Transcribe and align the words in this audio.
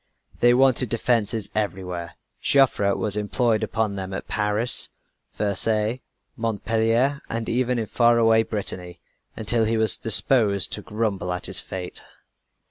They 0.39 0.55
wanted 0.55 0.89
defenses 0.89 1.51
everywhere. 1.53 2.15
Joffre 2.41 2.95
was 2.97 3.15
employed 3.15 3.61
upon 3.61 3.93
them 3.97 4.15
at 4.15 4.27
Paris, 4.27 4.89
Versailles, 5.37 6.01
Montpellier, 6.35 7.21
and 7.29 7.47
even 7.47 7.77
in 7.77 7.85
faraway 7.85 8.41
Brittany 8.41 8.99
until 9.37 9.63
he 9.65 9.77
was 9.77 9.97
disposed 9.97 10.71
to 10.71 10.81
grumble 10.81 11.31
at 11.31 11.45
his 11.45 11.59
fate. 11.59 12.01